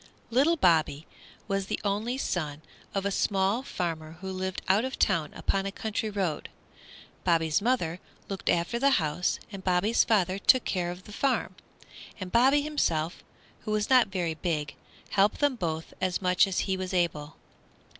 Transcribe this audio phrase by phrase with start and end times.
[0.31, 1.05] Little Bobby
[1.47, 2.63] was the only son
[2.95, 6.49] of a small farmer who lived out of town upon a country road.
[7.23, 11.53] Bobby's mother looked after the house and Bobby's father took care of the farm,
[12.19, 13.23] and Bobby himself,
[13.59, 14.73] who was not very big,
[15.11, 17.35] helped them both as much as he was able.